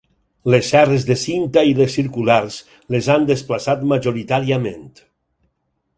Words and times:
Les 0.51 0.69
serres 0.73 1.03
de 1.09 1.17
cinta 1.23 1.63
i 1.73 1.75
les 1.81 1.97
circulars 1.99 2.57
les 2.95 3.11
han 3.17 3.29
desplaçat 3.33 3.87
majoritàriament. 3.93 4.85